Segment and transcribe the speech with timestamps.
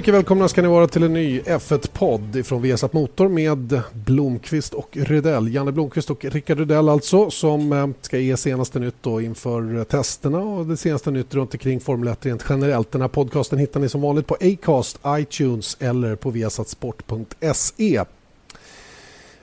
[0.00, 4.88] Mycket välkomna ska ni vara till en ny F1-podd från Viasat Motor med Blomqvist och
[4.92, 5.54] Rydell.
[5.54, 9.84] Janne Blomqvist och Rickard Rydell alltså som eh, ska ge senaste nytt då inför eh,
[9.84, 12.92] testerna och det senaste nytt runt omkring Formel 1 rent generellt.
[12.92, 18.04] Den här podcasten hittar ni som vanligt på Acast, iTunes eller på viasatsport.se.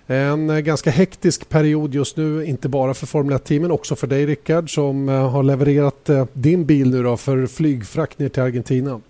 [0.07, 4.25] En eh, ganska hektisk period just nu, inte bara för Formel 1-teamen, också för dig
[4.25, 9.01] Rickard som har levererat din bil nu då för flygfrakt ner till Argentina.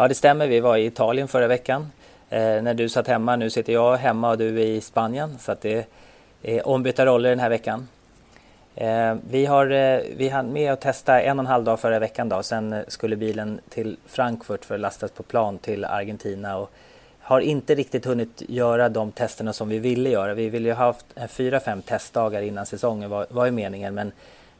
[0.00, 0.46] Ja, det stämmer.
[0.46, 1.92] Vi var i Italien förra veckan.
[2.30, 5.38] Eh, när du satt hemma, nu sitter jag hemma och du är i Spanien.
[5.38, 5.86] Så att det
[6.42, 7.88] är ombytta roller den här veckan.
[8.74, 11.98] Eh, vi, har, eh, vi hann med att testa en och en halv dag förra
[11.98, 12.28] veckan.
[12.28, 12.42] Då.
[12.42, 16.56] Sen skulle bilen till Frankfurt för att lastas på plan till Argentina.
[16.58, 16.70] Och
[17.20, 20.34] har inte riktigt hunnit göra de testerna som vi ville göra.
[20.34, 23.94] Vi ville ju ha haft fyra, fem testdagar innan säsongen var, var ju meningen.
[23.94, 24.12] Men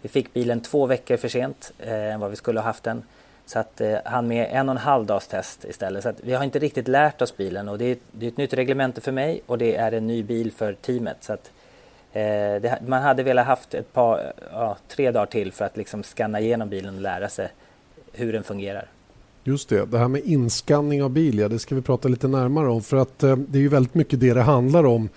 [0.03, 3.03] vi fick bilen två veckor för sent eh, än vad vi skulle ha haft den.
[3.51, 6.03] Så att eh, han med en och en halv dags test istället.
[6.03, 8.37] Så att vi har inte riktigt lärt oss bilen och det är, det är ett
[8.37, 11.17] nytt reglemente för mig och det är en ny bil för teamet.
[11.20, 11.51] Så att,
[12.12, 16.03] eh, det, man hade velat haft ett par, ja, tre dagar till för att liksom
[16.03, 17.48] skanna igenom bilen och lära sig
[18.12, 18.87] hur den fungerar.
[19.45, 22.69] Just det, det här med inskanning av bil, ja, det ska vi prata lite närmare
[22.69, 25.09] om för att eh, det är ju väldigt mycket det det handlar om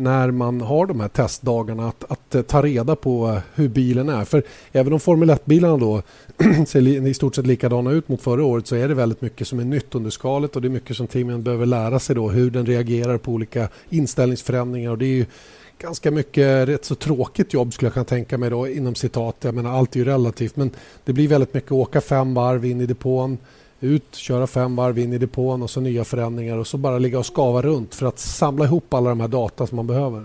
[0.00, 4.08] när man har de här testdagarna att, att eh, ta reda på eh, hur bilen
[4.08, 4.24] är.
[4.24, 4.42] För
[4.72, 6.02] även om Formel 1-bilarna då
[6.66, 9.60] ser i stort sett likadana ut mot förra året så är det väldigt mycket som
[9.60, 12.50] är nytt under skalet och det är mycket som teamen behöver lära sig då hur
[12.50, 15.26] den reagerar på olika inställningsförändringar och det är ju
[15.78, 19.36] ganska mycket rätt så tråkigt jobb skulle jag kunna tänka mig då inom citat.
[19.40, 20.70] Jag menar allt är ju relativt men
[21.04, 23.38] det blir väldigt mycket åka fem varv in i depån
[23.80, 27.18] ut, köra fem varv in i depån och så nya förändringar och så bara ligga
[27.18, 30.24] och skava runt för att samla ihop alla de här data som man behöver.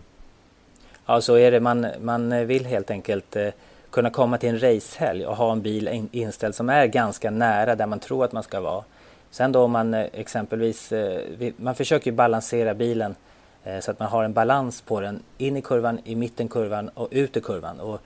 [1.05, 1.59] Ja, så är det.
[1.59, 3.49] Man, man vill helt enkelt eh,
[3.89, 7.85] kunna komma till en racehelg och ha en bil inställd som är ganska nära där
[7.85, 8.83] man tror att man ska vara.
[9.31, 11.21] Sen då om man eh, exempelvis, eh,
[11.57, 13.15] man försöker balansera bilen
[13.63, 16.89] eh, så att man har en balans på den in i kurvan, i mitten kurvan
[16.89, 17.79] och ut i kurvan.
[17.79, 18.01] Och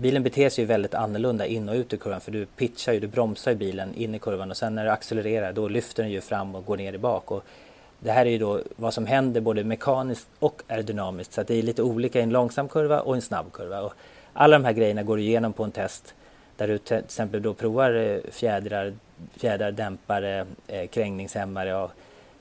[0.00, 3.00] bilen beter sig ju väldigt annorlunda in och ut i kurvan för du pitchar ju,
[3.00, 6.12] du bromsar ju bilen in i kurvan och sen när du accelererar då lyfter den
[6.12, 7.30] ju fram och går ner i bak.
[7.30, 7.44] Och
[7.98, 11.54] det här är ju då vad som händer både mekaniskt och aerodynamiskt så att det
[11.54, 13.80] är lite olika i en långsam kurva och en snabb kurva.
[13.80, 13.92] Och
[14.32, 16.14] alla de här grejerna går du igenom på en test
[16.56, 18.92] där du till exempel då provar eh, fjädrar,
[19.36, 21.90] fjädrar dämpare, eh, krängningshämmare, och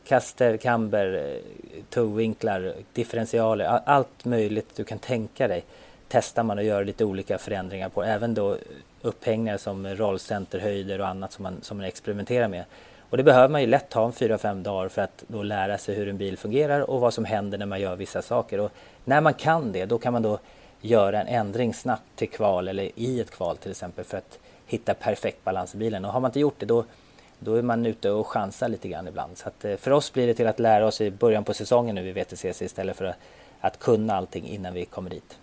[0.07, 5.63] kaster, kamber, eh, towvinklar, differentialer, allt möjligt du kan tänka dig
[6.09, 8.03] testar man och gör lite olika förändringar på.
[8.03, 8.57] Även då
[9.01, 12.63] upphängningar som rollcenterhöjder och annat som man, som man experimenterar med.
[13.09, 15.95] Och det behöver man ju lätt ha en 4-5 dagar för att då lära sig
[15.95, 18.59] hur en bil fungerar och vad som händer när man gör vissa saker.
[18.59, 18.71] Och
[19.05, 20.39] när man kan det, då kan man då
[20.81, 24.93] göra en ändring snabbt till kval eller i ett kval till exempel för att hitta
[24.93, 26.05] perfekt balans i bilen.
[26.05, 26.85] Och har man inte gjort det då,
[27.39, 29.37] då är man ute och chansar lite grann ibland.
[29.37, 31.95] Så att, eh, för oss blir det till att lära oss i början på säsongen
[31.95, 33.15] nu i VTCC istället för att,
[33.59, 35.37] att kunna allting innan vi kommer dit.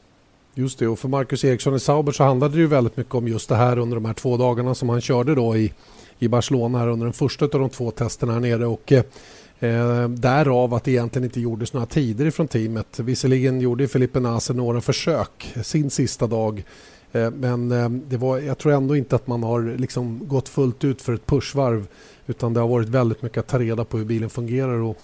[0.59, 3.29] Just det, och för Marcus Eriksson i Sauber så handlade det ju väldigt mycket om
[3.29, 5.73] just det här under de här två dagarna som han körde då i,
[6.19, 8.67] i Barcelona här under den första av de två testerna här nere.
[8.67, 12.99] Och, eh, därav att det egentligen inte gjordes några tider från teamet.
[12.99, 16.65] Visserligen gjorde Felipe Nase några försök sin sista dag
[17.13, 20.85] eh, men eh, det var, jag tror ändå inte att man har liksom gått fullt
[20.85, 21.87] ut för ett pushvarv
[22.27, 24.81] utan det har varit väldigt mycket att ta reda på hur bilen fungerar.
[24.83, 24.99] Och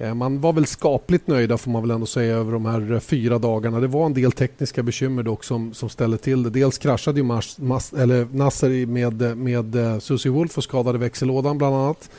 [0.00, 3.00] Eh, man var väl skapligt nöjda får man väl ändå säga över de här eh,
[3.00, 3.80] fyra dagarna.
[3.80, 6.50] Det var en del tekniska bekymmer dock som, som ställde till det.
[6.50, 11.58] Dels kraschade ju Mars, Mas, eller Nasser med, med eh, Susie Wolf och skadade växellådan
[11.58, 12.10] bland annat.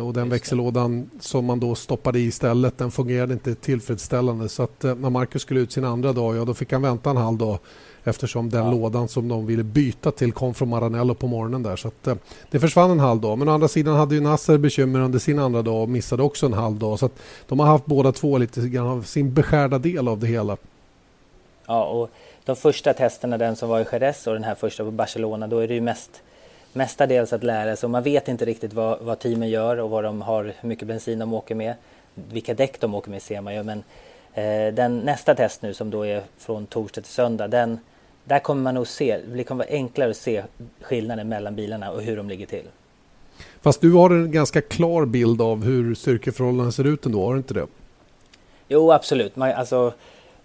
[0.00, 4.82] Och den växellådan som man då stoppade i istället den fungerade inte tillfredsställande så att
[4.82, 7.58] när Marcus skulle ut sin andra dag ja då fick han vänta en halv dag
[8.04, 8.70] eftersom den ja.
[8.70, 11.76] lådan som de ville byta till kom från Maranello på morgonen där.
[11.76, 12.14] Så att, eh,
[12.50, 13.38] det försvann en halv dag.
[13.38, 16.46] Men å andra sidan hade ju Nasser bekymmer under sin andra dag och missade också
[16.46, 16.98] en halv dag.
[16.98, 20.26] Så att de har haft båda två lite grann av sin beskärda del av det
[20.26, 20.56] hela.
[21.66, 22.10] Ja, och
[22.44, 25.58] de första testerna, den som var i Jerez och den här första på Barcelona, då
[25.58, 26.22] är det ju mest
[26.72, 27.88] mestadels att lära sig.
[27.88, 31.18] Man vet inte riktigt vad, vad teamen gör och vad de har, hur mycket bensin
[31.18, 31.74] de åker med.
[32.14, 33.62] Vilka däck de åker med ser man ju.
[33.62, 33.82] Men
[34.34, 37.78] eh, den nästa test nu som då är från torsdag till söndag, den,
[38.24, 40.42] där kommer man nog se, det kommer vara enklare att se
[40.80, 42.64] skillnaden mellan bilarna och hur de ligger till.
[43.60, 47.38] Fast du har en ganska klar bild av hur styrkeförhållandena ser ut ändå, har du
[47.38, 47.66] inte det?
[48.68, 49.36] Jo, absolut.
[49.36, 49.92] Man, alltså,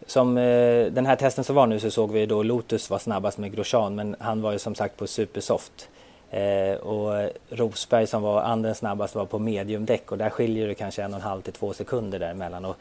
[0.06, 3.38] som eh, den här testen som var nu så såg vi då Lotus var snabbast
[3.38, 5.90] med Grosjean men han var ju som sagt på supersoft.
[6.32, 11.04] Eh, och Rosberg som var andra snabbast var på mediumdäck och där skiljer det kanske
[11.04, 12.66] en och en halv till två sekunder däremellan.
[12.66, 12.76] Och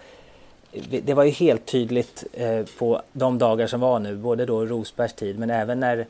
[1.05, 5.13] det var ju helt tydligt eh, på de dagar som var nu, både då Rosbergs
[5.13, 6.07] tid men även när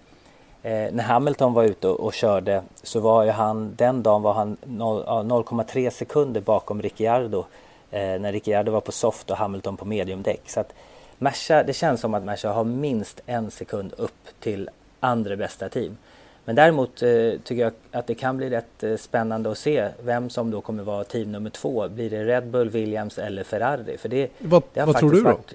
[0.67, 4.33] Eh, när Hamilton var ute och, och, körde så var ju han, den dagen var
[4.33, 7.45] han 0,3 sekunder bakom Ricciardo
[7.91, 10.51] eh, när Ricciardo var på soft och Hamilton på mediumdäck.
[10.51, 10.73] Så att
[11.19, 15.97] Merca, det känns som att Merca har minst en sekund upp till andra bästa team.
[16.47, 17.09] Men däremot eh,
[17.45, 20.83] tycker jag att det kan bli rätt eh, spännande att se vem som då kommer
[20.83, 21.89] vara team nummer två.
[21.89, 23.99] Blir det Red Bull, Williams eller Ferrari?
[23.99, 25.25] För det, vad det vad tror du då?
[25.25, 25.55] Varit...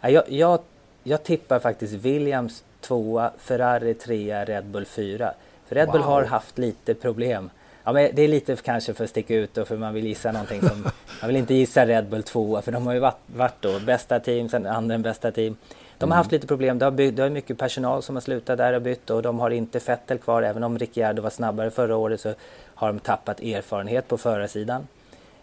[0.00, 0.60] Ja, jag, jag,
[1.02, 5.32] jag tippar faktiskt Williams tvåa, Ferrari trea, Red Bull fyra.
[5.66, 5.92] För Red wow.
[5.92, 7.50] Bull har haft lite problem.
[7.84, 10.32] Ja, men det är lite kanske för att sticka ut och för man vill gissa
[10.32, 10.82] någonting som...
[11.20, 14.20] man vill inte gissa Red Bull tvåa för de har ju varit, varit då bästa
[14.20, 15.56] team, sen andra bästa team.
[16.00, 16.78] De har haft lite problem.
[16.78, 19.40] Det har, byggt, det har mycket personal som har slutat där och bytt och de
[19.40, 20.42] har inte Vettel kvar.
[20.42, 22.34] Även om Ricciardo var snabbare förra året så
[22.74, 24.86] har de tappat erfarenhet på förarsidan.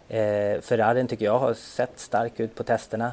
[0.08, 3.12] Eh, Ferrarin tycker jag har sett stark ut på testerna.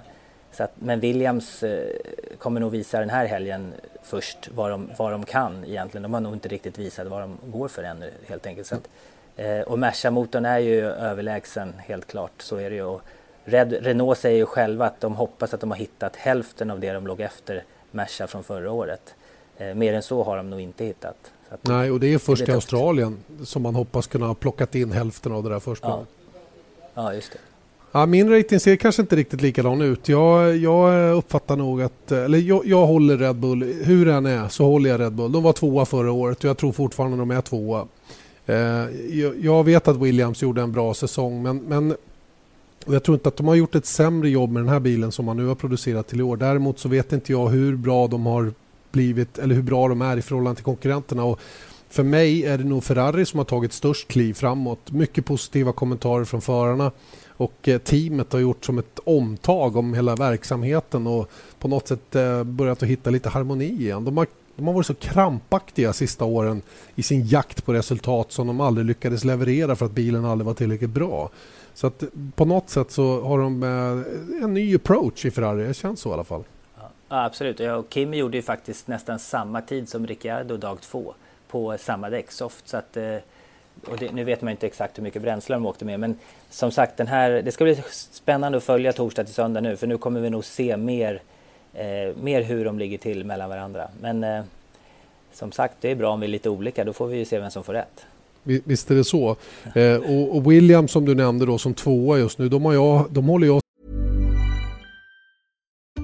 [0.51, 1.89] Så att, men Williams eh,
[2.37, 6.03] kommer nog visa den här helgen först vad de, vad de kan egentligen.
[6.03, 8.67] De har nog inte riktigt visat vad de går för ännu helt enkelt.
[8.67, 8.89] Så att,
[9.35, 12.83] eh, och Merca-motorn är ju överlägsen helt klart, så är det ju.
[12.83, 13.01] Och
[13.45, 16.93] Red, Renault säger ju själva att de hoppas att de har hittat hälften av det
[16.93, 19.15] de låg efter Merca från förra året.
[19.57, 21.15] Eh, mer än så har de nog inte hittat.
[21.61, 25.31] Nej, och det är först i Australien som man hoppas kunna ha plockat in hälften
[25.31, 26.07] av det där försprånget.
[26.95, 27.03] Ja.
[27.03, 27.37] ja, just det.
[27.91, 30.09] Ja, min rating ser kanske inte riktigt likadan ut.
[30.09, 32.11] Jag, jag uppfattar nog att...
[32.11, 33.63] Eller jag, jag håller Red Bull.
[33.63, 35.31] Hur den är så håller jag Red Bull.
[35.31, 37.87] De var tvåa förra året och jag tror fortfarande de är tvåa.
[38.45, 38.55] Eh,
[39.09, 41.95] jag, jag, vet att Williams gjorde en bra säsong men, men
[42.85, 45.25] jag tror inte att de har gjort ett sämre jobb med den här bilen som
[45.25, 46.37] man nu har producerat till i år.
[46.37, 48.53] Däremot så vet inte jag hur bra de har
[48.91, 51.23] blivit eller hur bra de är i förhållande till konkurrenterna.
[51.23, 51.39] Och
[51.89, 54.91] för mig är det nog Ferrari som har tagit störst kliv framåt.
[54.91, 56.91] Mycket positiva kommentarer från förarna
[57.37, 61.29] och eh, teamet har gjort som ett omtag om hela verksamheten och
[61.59, 64.05] på något sätt eh, börjat att hitta lite harmoni igen.
[64.05, 66.61] De har, de har varit så krampaktiga sista åren
[66.95, 70.53] i sin jakt på resultat som de aldrig lyckades leverera för att bilen aldrig var
[70.53, 71.29] tillräckligt bra.
[71.73, 72.03] Så att
[72.35, 76.09] på något sätt så har de eh, en ny approach i Ferrari, det känns så
[76.09, 76.43] i alla fall.
[77.09, 81.13] Ja, absolut, och Kim gjorde ju faktiskt nästan samma tid som Ricciardo dag två
[81.47, 82.67] på samma däcksoft.
[82.67, 83.15] Så att, eh,
[83.87, 86.19] och det, nu vet man inte exakt hur mycket bränsle de åkte med men
[86.49, 89.87] som sagt den här, det ska bli spännande att följa torsdag till söndag nu för
[89.87, 91.21] nu kommer vi nog se mer,
[91.75, 93.87] eh, mer hur de ligger till mellan varandra.
[94.01, 94.43] Men eh,
[95.33, 97.39] som sagt det är bra om vi är lite olika, då får vi ju se
[97.39, 98.05] vem som får rätt.
[98.43, 99.35] Visst är det så.
[99.75, 103.05] Eh, och, och, William som du nämnde då som tvåa just nu, de, har jag,
[103.09, 103.64] de håller jag...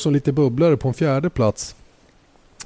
[0.00, 1.76] Så lite bubblare på en fjärde plats.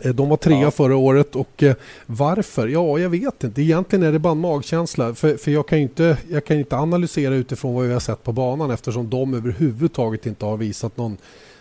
[0.02, 0.70] Eh, de var trea ja.
[0.70, 1.74] förra året och eh,
[2.06, 2.68] varför?
[2.68, 3.62] Ja, jag vet inte.
[3.62, 5.14] Egentligen är det bara en magkänsla.
[5.14, 8.32] För, för jag, kan inte, jag kan inte analysera utifrån vad vi har sett på
[8.32, 11.16] banan eftersom de överhuvudtaget inte har visat någon,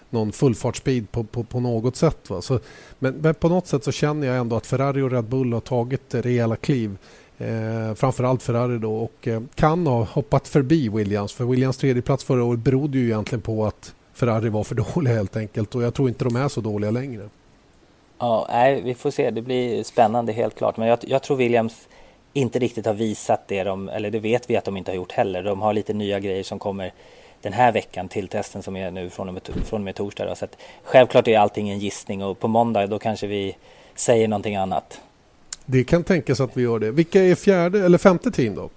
[0.09, 2.29] någon fullfartsspeed på, på, på något sätt.
[2.29, 2.41] Va?
[2.41, 2.59] Så,
[2.99, 5.59] men, men, på något sätt så känner jag ändå att Ferrari och Red Bull har
[5.59, 6.97] tagit rejäla kliv.
[7.37, 11.33] Eh, framförallt Ferrari då och eh, kan ha hoppat förbi Williams.
[11.33, 15.13] För Williams tredje plats förra året berodde ju egentligen på att Ferrari var för dåliga
[15.13, 17.29] helt enkelt och jag tror inte de är så dåliga längre.
[18.19, 19.31] Ja, nej, vi får se.
[19.31, 20.77] Det blir spännande helt klart.
[20.77, 21.87] Men jag, jag, tror Williams
[22.33, 25.11] inte riktigt har visat det de, eller det vet vi att de inte har gjort
[25.11, 25.43] heller.
[25.43, 26.93] De har lite nya grejer som kommer
[27.41, 30.25] den här veckan till testen som är nu från och med, från och med torsdag.
[30.25, 30.35] Då.
[30.35, 33.57] Så att, självklart är allting en gissning och på måndag då kanske vi
[33.95, 35.01] säger någonting annat.
[35.65, 36.91] Det kan tänkas att vi gör det.
[36.91, 38.69] Vilka är fjärde eller femte team då?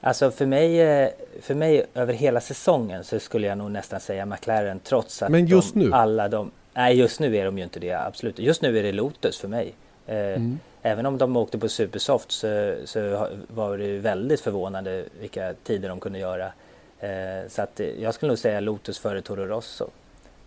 [0.00, 1.08] Alltså för mig, eh,
[1.40, 5.46] för mig över hela säsongen så skulle jag nog nästan säga McLaren trots att Men
[5.46, 5.92] just de, nu?
[5.92, 8.38] alla de Nej, just nu är de ju inte det, absolut.
[8.38, 9.74] Just nu är det Lotus för mig.
[10.06, 10.58] Eh, mm.
[10.82, 16.00] Även om de åkte på Supersoft så, så var det väldigt förvånande vilka tider de
[16.00, 16.52] kunde göra.
[17.00, 19.86] Eh, så att jag skulle nog säga Lotus före Toro Rosso.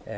[0.06, 0.16] Eh,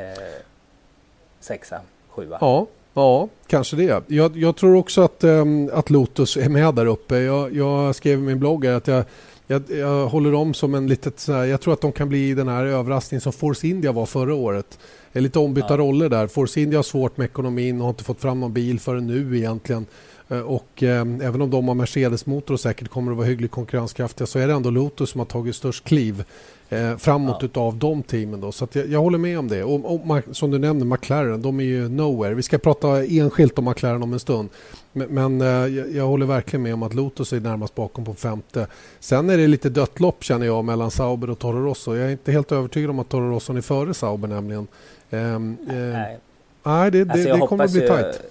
[1.40, 2.38] sexa, sjua.
[2.42, 4.04] Ja, ja kanske det.
[4.08, 7.18] Jag, jag tror också att, um, att Lotus är med där uppe.
[7.20, 9.04] Jag, jag skrev i min blogg att jag
[9.52, 12.34] jag, jag, håller dem som en litet så här, jag tror att de kan bli
[12.34, 14.80] den här överraskningen som Force India var förra året.
[15.12, 15.78] Det är lite ombytta ja.
[15.78, 16.28] roller där.
[16.28, 19.38] Force India har svårt med ekonomin och har inte fått fram någon bil förrän nu
[19.38, 19.86] egentligen.
[20.28, 24.28] Eh, och eh, även om de har Mercedes-motor och säkert kommer att vara hyggligt konkurrenskraftiga
[24.28, 26.24] så är det ändå Lotus som har tagit störst kliv.
[26.70, 27.46] Eh, framåt ja.
[27.46, 28.42] utav de teamen.
[28.42, 28.52] Då.
[28.52, 29.64] Så jag, jag, håller med om det.
[29.64, 32.34] Och, och, som du nämnde, McLaren, de är ju nowhere.
[32.34, 34.50] Vi ska prata enskilt om McLaren om en stund.
[34.94, 38.14] Men, men eh, jag, jag, håller verkligen med om att Lotus är närmast bakom på
[38.14, 38.68] femte.
[39.00, 41.96] Sen är det lite dött lopp känner jag mellan Sauber och Toro Rosso.
[41.96, 44.68] Jag är inte helt övertygad om att Toro Rosso är före Sauber nämligen.
[45.10, 46.20] Ehm, eh, nej.
[46.64, 48.22] nej, det, alltså, det, det kommer att bli tajt.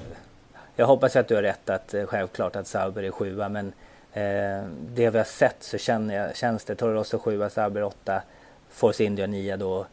[0.76, 3.72] Jag hoppas att du har rätt att eh, självklart att Sauber är sjua men
[4.94, 8.22] det vi har sett så känner jag, känns det Toro Rosso sjua, Sauber åtta,
[8.70, 9.86] Force India nia då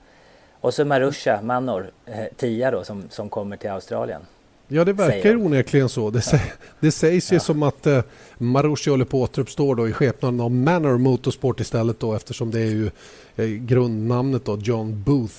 [0.65, 4.21] och så Marusha Manor eh, tia då som, som kommer till Australien.
[4.67, 6.09] Ja, det verkar onekligen så.
[6.09, 6.39] Det, ja.
[6.79, 7.39] det sägs ju ja.
[7.39, 8.03] som att eh,
[8.37, 12.59] Marussia håller på att återuppstå då i skepnaden av Manor Motorsport istället då eftersom det
[12.59, 12.91] är ju
[13.35, 15.35] eh, grundnamnet då, John Booth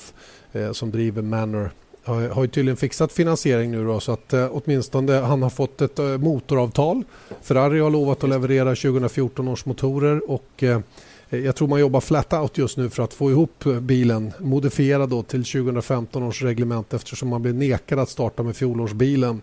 [0.53, 1.71] eh, som driver Manor
[2.07, 5.81] har, har ju tydligen fixat finansiering nu då, så att eh, åtminstone han har fått
[5.81, 7.05] ett eh, motoravtal.
[7.43, 10.81] Ferrari har lovat att leverera 2014 års motorer och eh,
[11.29, 15.23] jag tror man jobbar flat out just nu för att få ihop bilen modifierad då
[15.23, 19.43] till 2015 års reglement eftersom man blev nekad att starta med fjolårsbilen.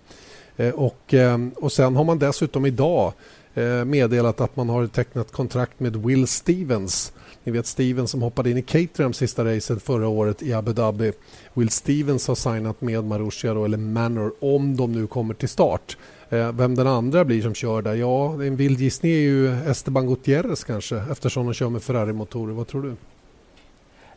[0.57, 3.13] Eh, och, eh, och sen har man dessutom idag
[3.53, 7.13] eh, meddelat att man har tecknat kontrakt med Will Stevens.
[7.43, 11.11] Ni vet Stevens som hoppade in i Caterham sista racet förra året i Abu Dhabi.
[11.53, 15.97] Will Stevens har signat med Marussia då, eller Manor om de nu kommer till start.
[16.29, 17.93] Eh, vem den andra blir som kör där?
[17.93, 22.53] Ja, en vild gissning är ju Esteban Gutierrez kanske eftersom de kör med Ferrari-motorer.
[22.53, 22.95] Vad tror du?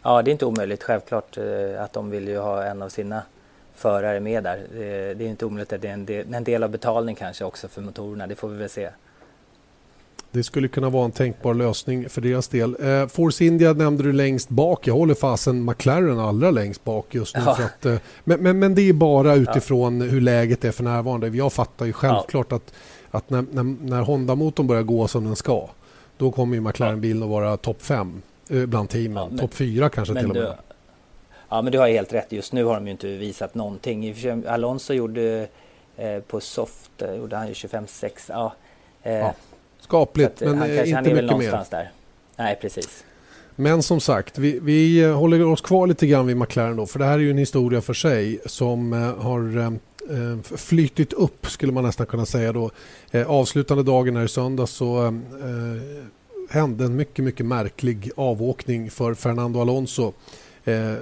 [0.03, 3.23] Ja, det är inte omöjligt självklart eh, att de vill ju ha en av sina
[3.75, 4.57] förare med där.
[4.57, 7.45] Eh, det är inte omöjligt att det är en del, en del av betalning kanske
[7.45, 8.27] också för motorerna.
[8.27, 8.91] Det får vi väl se.
[10.37, 12.77] Det skulle kunna vara en tänkbar lösning för deras del.
[12.81, 14.87] Eh, Force India nämnde du längst bak.
[14.87, 17.43] Jag håller fasen McLaren allra längst bak just nu.
[17.47, 17.53] Ja.
[17.65, 20.07] Att, eh, men, men, men, det är bara utifrån ja.
[20.07, 21.29] hur läget är för närvarande.
[21.29, 22.57] Jag fattar ju självklart ja.
[22.57, 22.73] att,
[23.11, 25.69] att när, när, när Honda-motorn börjar gå som den ska
[26.17, 29.39] då kommer ju McLaren-bilen att vara topp fem eh, bland teamen.
[29.39, 30.43] Topp fyra kanske till och med.
[30.43, 30.53] Du,
[31.49, 32.33] ja, men du har helt rätt.
[32.33, 34.15] Just nu har de ju inte visat någonting.
[34.49, 35.49] Alonso gjorde
[35.97, 38.11] eh, på soft, eh, gjorde han ju 25-6.
[38.29, 38.53] Ja,
[39.03, 39.35] eh, ja.
[39.87, 41.65] Skapligt, men han kanske, inte han är mycket mer.
[41.71, 41.91] Där.
[42.37, 43.05] Nej, precis.
[43.57, 47.05] Men som sagt, vi, vi håller oss kvar lite grann vid McLaren då, för det
[47.05, 51.85] här är ju en historia för sig som eh, har eh, flyttit upp, skulle man
[51.85, 52.71] nästan kunna säga då.
[53.11, 55.13] Eh, avslutande dagen här i söndags så eh,
[56.51, 60.13] hände en mycket, mycket märklig avåkning för Fernando Alonso.
[60.65, 60.95] Eh,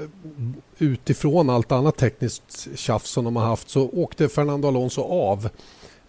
[0.78, 5.50] utifrån allt annat tekniskt tjafs som de har haft så åkte Fernando Alonso av Eh,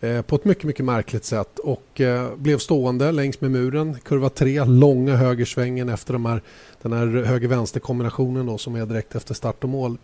[0.05, 3.97] Eh, på ett mycket, mycket märkligt sätt och eh, blev stående längs med muren.
[4.03, 6.41] Kurva 3, långa högersvängen efter de här,
[6.81, 9.97] den här höger-vänster kombinationen som är direkt efter start och mål.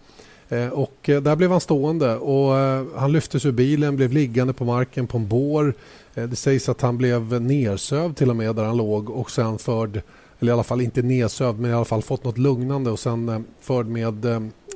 [0.49, 2.53] Eh, och där blev han stående och
[2.95, 5.73] han lyftes ur bilen, blev liggande på marken på en bår.
[6.13, 10.01] Det sägs att han blev nersövd till och med där han låg och sen förd,
[10.39, 13.45] eller i alla fall inte nedsövd men i alla fall fått något lugnande och sen
[13.61, 14.25] förd med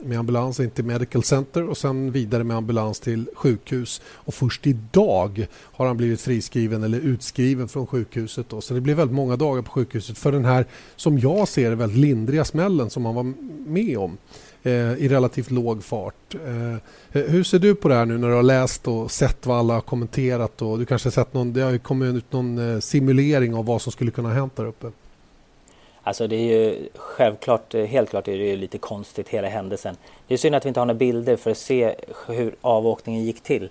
[0.03, 4.01] med ambulans in till Medical Center och sen vidare med ambulans till sjukhus.
[4.07, 8.49] Och först idag har han blivit friskriven eller utskriven från sjukhuset.
[8.49, 8.61] Då.
[8.61, 11.75] Så det blir väldigt många dagar på sjukhuset för den här, som jag ser det,
[11.75, 13.33] väldigt lindriga smällen som han var
[13.69, 14.17] med om
[14.63, 16.35] eh, i relativt låg fart.
[16.45, 16.79] Eh, eh
[17.11, 19.73] hur ser du på det här nu när du har läst och sett vad alla
[19.73, 23.55] har kommenterat och du kanske har sett någon, det har kommit ut någon eh, simulering
[23.55, 24.91] av vad som skulle kunna ha hänt där uppe?
[26.07, 29.97] Alltså det är ju självklart, eh, helt klart är det ju lite konstigt hela händelsen.
[30.27, 31.95] Det är synd att vi inte har några bilder för att se
[32.27, 33.69] hur avåkningen gick till.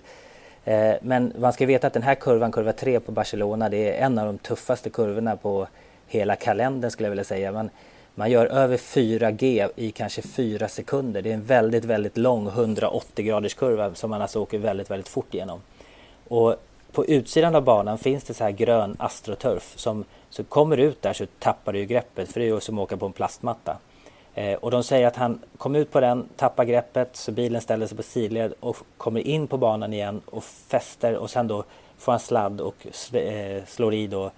[0.65, 4.05] Eh, men man ska veta att den här kurvan, kurva 3 på Barcelona, det är
[4.05, 5.67] en av de tuffaste kurvorna på
[6.07, 7.51] hela kalendern skulle jag vilja säga.
[7.51, 7.69] Man,
[8.15, 11.21] man gör över 4G i kanske 4 sekunder.
[11.21, 15.09] Det är en väldigt, väldigt lång 180 graders kurva som man alltså åker väldigt, väldigt
[15.09, 15.61] fort igenom.
[16.27, 16.55] Och
[16.95, 21.01] på utsidan av banan finns det så här grön astroturf som så kommer du ut
[21.01, 23.77] där så tappar du greppet för det är ju som att åka på en plastmatta.
[24.33, 27.87] Eh, och de säger att han kom ut på den, tappar greppet så bilen ställer
[27.87, 31.63] sig på sidled och kommer in på banan igen och fäster och sen då
[31.97, 34.31] får han sladd och eh, slår i då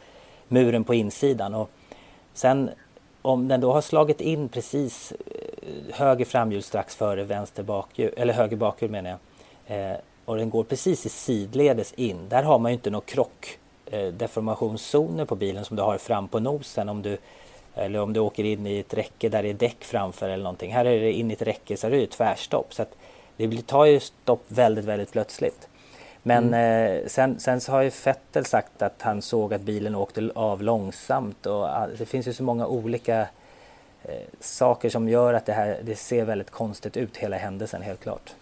[0.48, 1.54] muren på insidan.
[1.54, 1.70] Och
[2.34, 2.70] sen
[3.22, 8.34] om den då har slagit in precis eh, höger framhjul strax före vänster bakhjul, eller
[8.34, 9.20] höger bakhjul menar jag.
[9.78, 12.29] Eh, och den går precis i sidledes in.
[12.29, 16.39] Där har man ju inte någon krock eh, på bilen som du har fram på
[16.39, 17.17] nosen om du
[17.75, 20.74] eller om du åker in i ett räcke där det är däck framför eller någonting.
[20.74, 22.74] Här är det in i ett räcke så är det ju tvärstopp.
[22.74, 22.86] Så
[23.38, 25.67] det tar ju stopp väldigt, väldigt plötsligt.
[26.24, 26.98] Men mm.
[26.98, 30.63] eh, sen, sen så har ju Fettel sagt att han såg att bilen åkte av
[30.63, 31.67] långsamt och
[31.98, 33.19] det finns ju så många olika
[34.03, 38.00] eh, saker som gör att det här det ser väldigt konstigt ut hela händelsen helt
[38.00, 38.34] klart.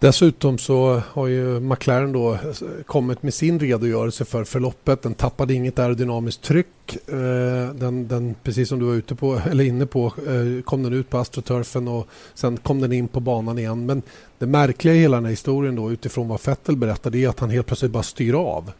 [0.00, 2.38] Dessutom så har ju McLaren då
[2.86, 5.02] kommit med sin redogörelse för förloppet.
[5.02, 7.08] Den tappade inget aerodynamiskt tryck.
[7.08, 10.92] Eh, den, den, precis som du var ute på, eller inne på eh, kom den
[10.92, 13.86] ut på astroturfen och sen kom den in på banan igen.
[13.86, 14.02] Men
[14.38, 17.50] det märkliga i hela den här historien då utifrån vad Vettel berättade är att han
[17.50, 18.72] helt plötsligt bara styr av.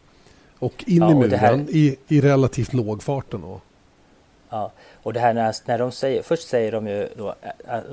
[0.59, 1.65] Och in ja, i muren här...
[1.69, 3.41] i, i relativt låg farten.
[3.41, 3.61] Då.
[4.49, 4.71] Ja,
[5.03, 7.35] och det här när, när de säger, först säger de ju då,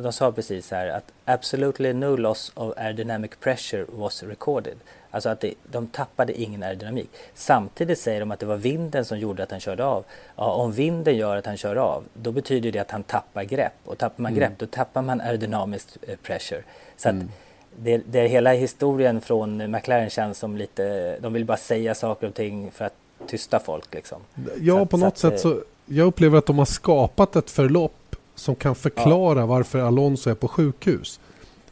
[0.03, 4.77] de sa precis här att absolutely no loss of aerodynamic pressure was recorded.
[5.11, 7.11] Alltså att det, de tappade ingen aerodynamik.
[7.35, 10.05] Samtidigt säger de att det var vinden som gjorde att han körde av.
[10.37, 13.73] Ja, om vinden gör att han kör av, då betyder det att han tappar grepp.
[13.85, 14.41] Och tappar man mm.
[14.41, 16.63] grepp, då tappar man aerodynamisk eh, pressure.
[16.97, 17.23] Så mm.
[17.23, 17.31] att
[17.79, 22.35] det, det, hela historien från McLaren känns som lite, de vill bara säga saker och
[22.35, 22.95] ting för att
[23.27, 24.21] tysta folk liksom.
[24.61, 28.55] Ja, så på något sätt så jag upplever att de har skapat ett förlopp som
[28.55, 29.47] kan förklara ja.
[29.47, 31.21] varför Alonso är på sjukhus.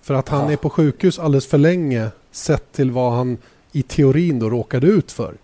[0.03, 0.53] För att han ja.
[0.53, 3.39] är på sjukhus alldeles för länge sett till vad han
[3.73, 5.35] i teorin då råkade ut för.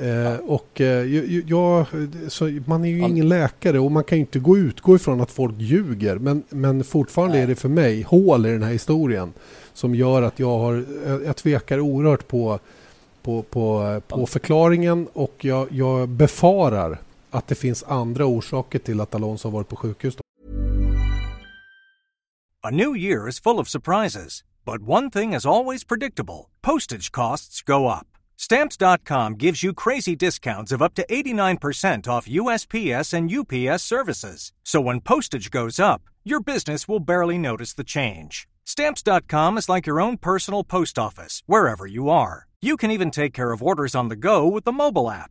[0.00, 0.38] Eh, ja.
[0.38, 1.06] och eh,
[1.46, 1.86] jag,
[2.28, 5.54] så man är ju ingen läkare och man kan inte gå utgå ifrån att folk
[5.58, 6.18] ljuger.
[6.18, 7.42] Men, men fortfarande Nej.
[7.42, 9.32] är det för mig hål i den här historien
[9.72, 10.84] som gör att jag, har,
[11.24, 12.58] jag tvekar oerhört på,
[13.22, 16.98] på, på, på förklaringen och jag, jag befarar
[17.30, 20.16] att det finns andra orsaker till att Alonso har varit på sjukhus.
[22.62, 26.50] A new year is full of surprises, but one thing is always predictable.
[26.62, 28.06] Postage costs go up.
[28.36, 34.52] Stamps.com gives you crazy discounts of up to 89% off USPS and UPS services.
[34.64, 38.48] So when postage goes up, your business will barely notice the change.
[38.64, 42.48] Stamps.com is like your own personal post office, wherever you are.
[42.60, 45.30] You can even take care of orders on the go with the mobile app.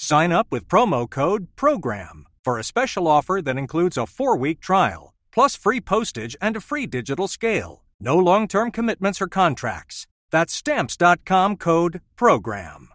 [0.00, 4.60] Sign up with promo code PROGRAM for a special offer that includes a four week
[4.60, 7.82] trial, plus free postage and a free digital scale.
[8.00, 10.06] No long term commitments or contracts.
[10.30, 12.88] That's stamps.com code PROGRAM.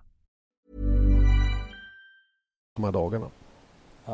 [2.75, 3.29] De dagarna.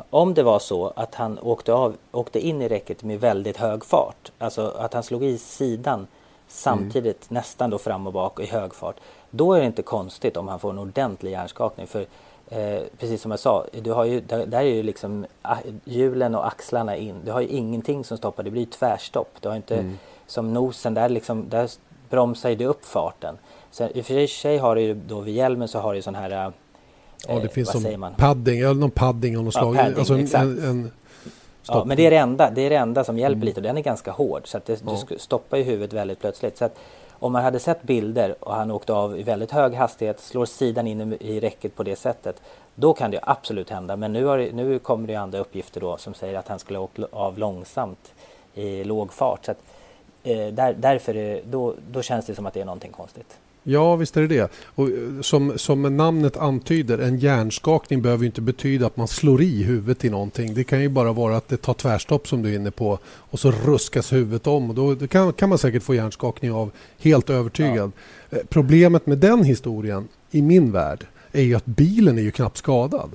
[0.09, 3.85] Om det var så att han åkte, av, åkte in i räcket med väldigt hög
[3.85, 6.07] fart, alltså att han slog i sidan
[6.49, 7.39] samtidigt, mm.
[7.39, 8.95] nästan då fram och bak i hög fart,
[9.29, 11.87] då är det inte konstigt om han får en ordentlig hjärnskakning.
[11.87, 12.05] För
[12.51, 15.25] Eh, precis som jag sa, du har ju, där, där är ju liksom
[15.83, 17.15] hjulen och axlarna in.
[17.25, 19.37] Du har ju ingenting som stoppar, det blir tvärstopp.
[19.39, 19.97] Du har inte mm.
[20.27, 21.69] som nosen, där, liksom, där
[22.09, 23.37] bromsar det upp farten.
[23.71, 26.15] Sen, I och för sig har du ju då vid hjälmen så har du sån
[26.15, 26.45] här...
[26.45, 26.51] Eh,
[27.27, 29.75] ja, det finns som padding, eller någon padding av något ja, slag.
[29.75, 30.91] Padding, alltså en, en, en
[31.71, 33.45] ja, men det är det enda, det är det enda som hjälper mm.
[33.45, 34.97] lite och den är ganska hård så att det, ja.
[35.09, 36.57] du stoppar ju huvudet väldigt plötsligt.
[36.57, 36.75] Så att,
[37.11, 40.87] om man hade sett bilder och han åkte av i väldigt hög hastighet, slår sidan
[40.87, 42.41] in i räcket på det sättet,
[42.75, 43.95] då kan det absolut hända.
[43.95, 46.99] Men nu, har, nu kommer det andra uppgifter då som säger att han skulle åkt
[47.11, 48.13] av långsamt
[48.53, 49.45] i låg fart.
[49.45, 49.61] Så att,
[50.23, 53.37] eh, där, därför då, då känns det som att det är någonting konstigt.
[53.69, 54.51] Ja, visst är det det.
[54.65, 59.63] Och eh, som, som namnet antyder, en hjärnskakning behöver inte betyda att man slår i
[59.63, 60.53] huvudet i någonting.
[60.53, 63.39] Det kan ju bara vara att det tar tvärstopp som du är inne på och
[63.39, 64.69] så ruskas huvudet om.
[64.69, 67.91] Och då det kan, kan man säkert få hjärnskakning av, helt övertygad.
[68.29, 68.37] Ja.
[68.37, 72.57] Eh, problemet med den historien, i min värld, är ju att bilen är ju knappt
[72.57, 73.09] skadad.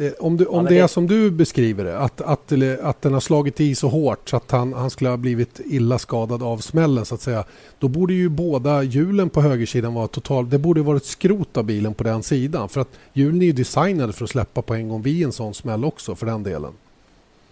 [0.00, 3.02] Eh, om, du, om ja, det, det, är som du beskriver det, att, att, att
[3.02, 6.42] den har slagit i så hårt så att han, han skulle ha blivit illa skadad
[6.42, 7.44] av smällen så att säga.
[7.78, 10.50] Då borde ju båda hjulen på högersidan vara totalt...
[10.50, 12.68] Det borde varit skrot av bilen på den sidan.
[12.68, 15.54] För att hjulen är ju designade för att släppa på en gång vid en sån
[15.54, 16.72] smäll också för den delen.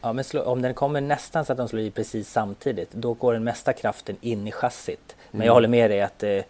[0.00, 3.12] Ja, men slå, om den kommer nästan så att de slår i precis samtidigt, då
[3.12, 5.16] går den mesta kraften in i chassit.
[5.30, 5.46] Men mm.
[5.46, 6.44] jag håller med dig att eh, Eh,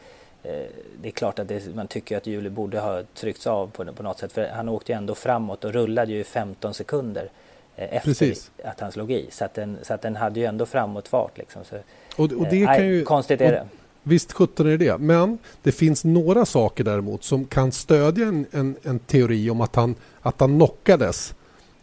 [1.00, 4.02] det är klart att det, man tycker att hjulet borde ha tryckts av på, på
[4.02, 4.32] något sätt.
[4.32, 7.30] För han åkte ju ändå framåt och rullade ju 15 sekunder
[7.76, 8.50] eh, efter Precis.
[8.64, 9.26] att han slog i.
[9.30, 11.38] Så att, den, så att den hade ju ändå framåtfart.
[11.38, 11.64] Liksom.
[11.64, 11.76] Så,
[12.16, 13.66] och, och det eh, kan ju, konstigt är det.
[14.02, 18.76] Visst sjutton är det Men det finns några saker däremot som kan stödja en, en,
[18.82, 21.34] en teori om att han, att han knockades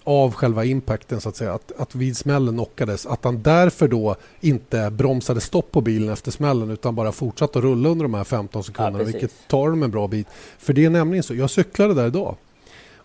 [0.08, 1.54] av själva impacten så att säga.
[1.54, 3.06] Att, att vid smällen knockades.
[3.06, 7.66] Att han därför då inte bromsade stopp på bilen efter smällen utan bara fortsatte att
[7.66, 9.00] rulla under de här 15 sekunderna.
[9.00, 10.28] Ja, vilket tar dem en bra bit.
[10.58, 11.36] För det är nämligen så.
[11.36, 12.36] Jag cyklade där idag.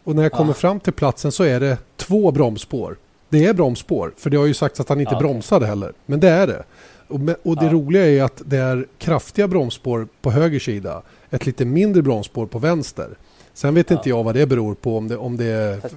[0.05, 2.97] Och när jag kommer fram till platsen så är det två bromsspår.
[3.29, 4.13] Det är bromsspår.
[4.17, 5.93] För det har ju sagts att han inte ah, bromsade heller.
[6.07, 6.63] Men det är det.
[7.09, 7.73] Och, med, och det Ja.
[7.73, 12.59] roliga är att det är kraftiga bromsspår på höger sida, ett lite mindre bromsspår på
[12.59, 13.09] vänster.
[13.55, 15.91] Sen vet inte jag vad det beror på om det, om det, om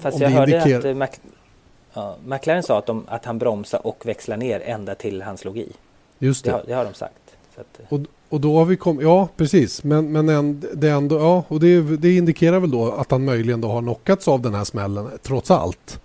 [0.00, 1.08] Fast jag hörde indikerar- att eh, Mac,
[1.94, 5.58] ja, McLaren sa att, de, att han bromsade och växlade ner ända till han slog
[5.58, 5.72] i.
[6.18, 6.54] Just Det det.
[6.56, 7.14] har, det har de sagt.
[7.56, 11.44] Att, eh, Och, och då har vi kommit, ja precis, men, men det ändå, ja,
[11.48, 14.64] och det, det indikerar väl då att han möjligen då har knockats av den här
[14.64, 16.00] smällen trots allt.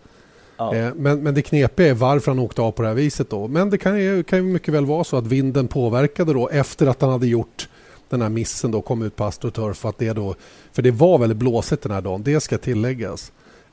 [0.57, 0.75] ja.
[0.75, 3.47] Eh, men, men det knepiga är varför han åkte av på det här viset då.
[3.47, 6.87] Men det kan ju, kan ju mycket väl vara så att vinden påverkade då efter
[6.87, 7.69] att han hade gjort
[8.09, 10.35] den här missen då kom ut på AstroTurf att det då,
[10.71, 13.31] för det var väldigt blåsigt den här dagen, det ska tilläggas.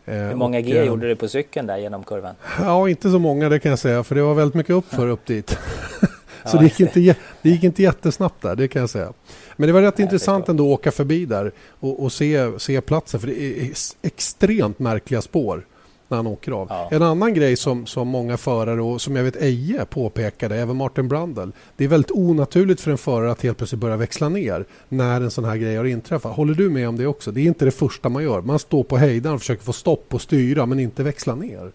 [0.09, 2.35] Eh, Hur många G eh, gjorde du på cykeln där genom kurvan?
[2.61, 5.27] Ja, inte så många det kan jag säga för det var väldigt mycket uppför upp
[5.27, 5.59] dit.
[6.45, 9.12] Så det, gick inte, det gick inte jättesnabbt där, det kan jag säga.
[9.57, 12.81] Men det var rätt Nej, intressant ändå att åka förbi där och, och se, se
[12.81, 15.66] platsen för det är ex- extremt märkliga spår
[16.09, 16.66] när han åker av.
[16.71, 16.88] Ja.
[16.90, 21.09] En annan grej som, som många förare och som jag vet Eje påpekade, även Martin
[21.09, 21.53] Brandel.
[21.77, 25.31] Det är väldigt onaturligt för en förare att helt plötsligt börja växla ner när en
[25.31, 26.37] sån här grej har inträffat.
[26.37, 27.31] Håller du med om det också?
[27.31, 28.40] Det är inte det första man gör.
[28.40, 31.73] Man står på höjden och försöker få stopp och styra men inte växla ner.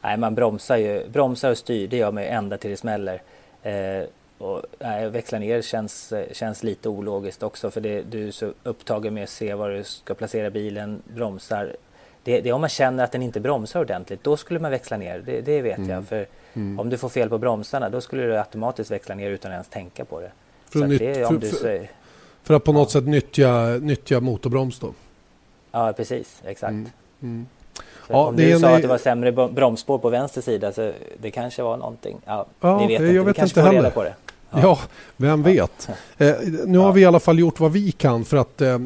[0.00, 3.22] Nej, man bromsar ju bromsar och styr, det gör man ju ända till det smäller.
[3.62, 4.08] Eh,
[4.38, 9.14] och, nej, växla ner känns, känns lite ologiskt också för det, du är så upptagen
[9.14, 11.76] med att se var du ska placera bilen, bromsar.
[12.26, 14.96] Det, det är om man känner att den inte bromsar ordentligt, då skulle man växla
[14.96, 15.90] ner, det, det vet Mm.
[15.90, 16.04] jag.
[16.06, 16.26] För
[16.78, 19.68] om du får fel på bromsarna, då skulle du automatiskt växla ner utan att ens
[19.68, 20.30] tänka på det.
[20.70, 21.88] För att nytt- det för- för-
[22.42, 24.92] För att på något sätt nyttja, nyttja motorbroms då.
[25.72, 26.70] Ja, precis, exakt.
[26.70, 26.88] Mm,
[27.22, 27.46] mm.
[28.08, 31.30] Ja, om du sa att det var sämre bro- bromsspår på vänster sida så det
[31.30, 32.16] kanske var någonting.
[32.24, 33.18] Ja, Ja, vi vet jag inte.
[33.18, 33.90] vet vi kanske inte får reda heller.
[33.90, 34.14] på det.
[34.50, 34.78] Ja,
[35.16, 35.88] vem vet.
[36.18, 36.34] Eh,
[36.66, 38.78] nu har vi i alla fall gjort vad vi kan för att eh,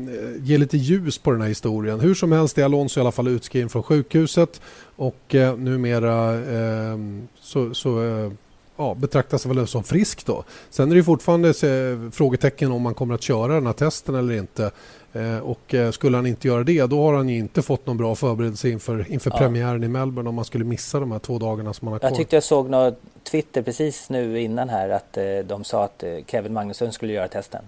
[0.42, 2.00] ge lite ljus på den här historien.
[2.00, 4.60] Hur som helst är Alonso i alla fall utskriven från sjukhuset
[4.96, 6.98] och eh, numera eh,
[7.40, 8.32] så, så eh,
[8.80, 10.44] ja, betraktas väl som frisk då.
[10.70, 14.34] Sen är det fortfarande eh, frågetecken om man kommer att köra den här testen eller
[14.34, 14.70] inte.
[15.12, 17.96] Eh, och eh, skulle han inte göra det då har han ju inte fått någon
[17.96, 19.38] bra förberedelse inför, inför Ja.
[19.38, 22.08] premiären i Melbourne om man skulle missa de här två dagarna som man har kvar.
[22.08, 22.98] Jag tyckte jag såg något
[23.30, 27.64] Twitter precis nu innan här att de sa att Kevin Magnusson skulle göra testen.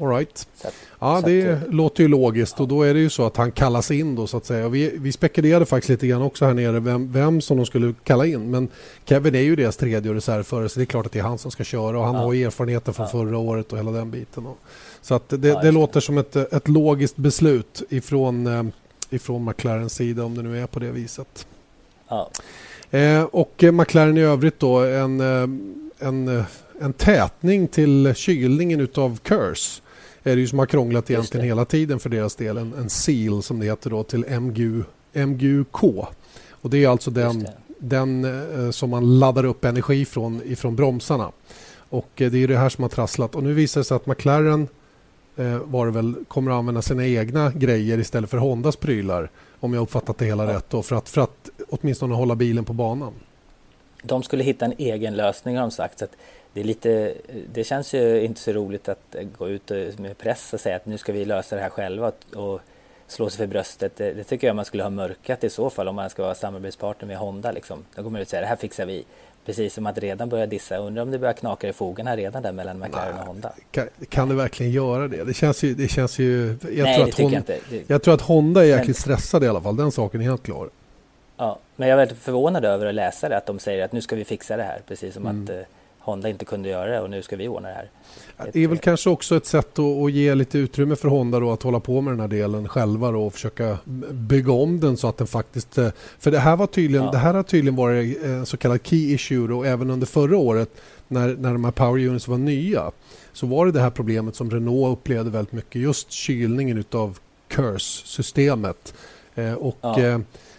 [0.00, 0.46] All right.
[0.64, 3.36] Att, Ja, det att, eh, låter ju logiskt och då är det ju så att
[3.36, 4.66] han kallas in då så att säga.
[4.66, 7.94] Och vi, vi spekulerade faktiskt lite grann också här nere vem, vem som de skulle
[8.04, 8.50] kalla in.
[8.50, 8.68] Men
[9.04, 11.50] Kevin är ju deras tredje reservförare så det är klart att det är han som
[11.50, 12.20] ska köra och han Ja.
[12.20, 13.12] har ju erfarenheten från Ja.
[13.12, 14.46] förra året och hela den biten.
[14.46, 14.58] Och,
[15.02, 15.70] så att det, det det.
[15.70, 18.62] låter som ett, ett logiskt beslut ifrån, eh,
[19.10, 21.46] ifrån McLarens sida om det nu är på det viset.
[22.08, 22.30] ja.
[22.90, 26.44] Eh, och McLaren i övrigt då en, eh, en,
[26.80, 29.82] en tätning till kylningen utav Curse
[30.22, 32.56] är det ju som har krånglat egentligen hela tiden för deras del.
[32.58, 35.84] En, en seal som det heter då till MGU, MGUK.
[36.50, 37.46] Och det är alltså den,
[37.78, 38.24] den
[38.64, 41.32] eh, som man laddar upp energi från ifrån bromsarna.
[41.88, 43.34] Och eh, det är det här som har trasslat.
[43.34, 44.68] Och nu visar det sig att McLaren
[45.36, 49.30] eh, var det väl, kommer att använda sina egna grejer istället för Hondas prylar.
[49.60, 50.56] Om jag uppfattat det hela Ja.
[50.56, 53.12] rätt då, för att, för att åtminstone hålla bilen på banan.
[54.02, 55.98] De skulle hitta en egen lösning har de sagt.
[55.98, 56.16] Så att
[56.52, 57.14] det, är lite,
[57.52, 60.98] det känns ju inte så roligt att gå ut med press och säga att nu
[60.98, 62.60] ska vi lösa det här själva och
[63.06, 63.96] slå sig för bröstet.
[63.96, 66.34] Det, det tycker jag man skulle ha mörkat i så fall om man ska vara
[66.34, 67.52] samarbetspartner med Honda.
[67.52, 67.84] Liksom.
[67.94, 69.04] Då kommer man ut och säga det här fixar vi.
[69.46, 70.76] Precis som att redan börja dissa.
[70.76, 73.52] Undrar om det börjar knaka i fogarna redan där mellan McLaren och Honda.
[73.70, 75.24] Kan, kan det verkligen göra det?
[75.24, 75.74] Det känns ju...
[75.74, 77.58] Det känns ju jag, Nej, tror att tycker Hon, jag inte.
[77.70, 79.76] Det, jag tror att Honda är Men- jäkligt stressad i alla fall.
[79.76, 80.70] Den saken är helt klar.
[81.36, 84.00] Ja, men jag är väldigt förvånad över att läsa det, att de säger att nu
[84.00, 84.80] ska vi fixa det här.
[84.88, 85.44] Precis som Mm.
[85.44, 85.56] att eh,
[86.00, 87.90] Honda inte kunde göra det och nu ska vi ordna det här.
[88.52, 91.62] Det är väl kanske också ett sätt att, ge lite utrymme för Honda då att
[91.62, 93.78] hålla på med den här delen själva då och försöka
[94.10, 95.78] bygga om den så att den faktiskt...
[95.78, 97.12] eh, För det här, var tydligen, Ja.
[97.12, 100.70] det här har tydligen varit en så kallad key issue då, även under förra året
[101.08, 102.90] när, när de här power units var nya.
[103.32, 108.94] Så var det det här problemet som Renault upplevde väldigt mycket, just kylningen utav Curse-systemet.
[109.34, 110.00] Eh, och Ja.
[110.00, 110.18] eh,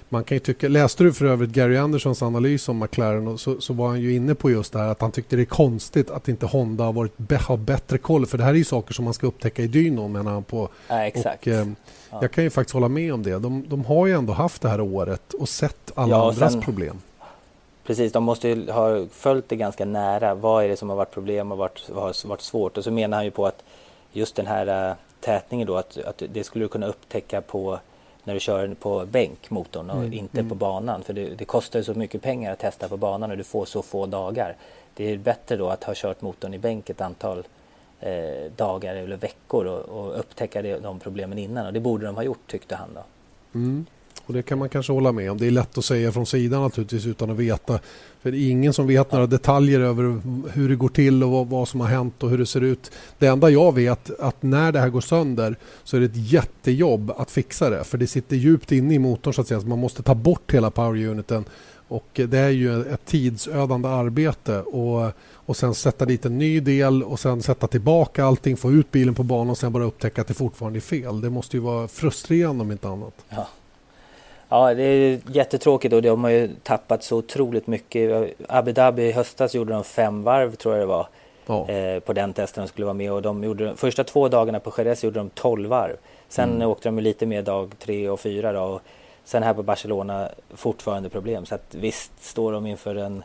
[0.09, 3.87] man kan tycka, läste du för övrigt Gary Andersons analys om McLaren så, så var
[3.87, 6.45] han ju inne på just det här att han tyckte det är konstigt att inte
[6.45, 8.25] Honda har, varit, har bättre koll.
[8.25, 10.69] För det här är ju saker som man ska upptäcka i dynon menar han på.
[10.87, 11.47] ja, exakt.
[11.47, 11.67] Och, eh,
[12.13, 12.17] Ja.
[12.21, 13.39] Jag kan ju faktiskt hålla med om det.
[13.39, 16.61] De, de har ju ändå haft det här året och sett alla Ja, andras sen-
[16.61, 16.97] problem.
[17.85, 20.35] Precis, de måste ju ha följt det ganska nära.
[20.35, 22.77] Vad är det som har varit problem och varit, vad har varit svårt?
[22.77, 23.63] Och så menar han ju på att
[24.11, 27.79] just den här äh, tätningen då, att, att det skulle du kunna upptäcka på
[28.23, 31.03] när du kör på bänk motorn och Mm, inte på banan.
[31.03, 33.65] För det, det kostar ju så mycket pengar att testa på banan och du får
[33.65, 34.55] så få dagar.
[34.93, 37.43] Det är bättre då att ha kört motorn i bänk ett antal
[37.99, 41.65] eh, dagar eller veckor och, och upptäcka det, de problemen innan.
[41.65, 43.03] Och det borde de ha gjort tyckte han då.
[43.59, 43.85] Mm.
[44.25, 45.37] Och det kan man kanske hålla med om.
[45.37, 47.79] Det är lätt att säga från sidan naturligtvis utan att veta.
[48.21, 50.21] För det är ingen som vet några detaljer över
[50.53, 52.91] hur det går till och vad, vad som har hänt och hur det ser ut.
[53.17, 56.31] Det enda jag vet är att när det här går sönder så är det ett
[56.31, 57.83] jättejobb att fixa det.
[57.83, 59.61] För det sitter djupt inne i motorn så att säga.
[59.61, 61.45] Så man måste ta bort hela power uniten.
[61.87, 64.61] Och det är ju ett tidsödande arbete.
[64.61, 68.91] Och, och sen sätta dit en ny del och sen sätta tillbaka allting, få ut
[68.91, 71.21] bilen på banan och sen bara upptäcka att det fortfarande är fel.
[71.21, 73.13] Det måste ju vara frustrerande om inte annat.
[73.29, 73.47] Ja,
[74.51, 78.33] Ja, det är jättetråkigt och de har ju tappat så otroligt mycket.
[78.47, 81.07] Abu Dhabi i höstas gjorde de fem varv tror jag det var.
[81.45, 81.69] Ja.
[81.69, 84.59] Eh, på den testen de skulle vara med och de gjorde de första två dagarna
[84.59, 85.95] på Jerez gjorde de tolv varv.
[86.29, 86.69] Sen mm.
[86.69, 88.61] åkte de lite mer dag tre och fyra då.
[88.61, 88.81] Och
[89.23, 91.45] sen här på Barcelona fortfarande problem.
[91.45, 93.23] Så att visst står de inför en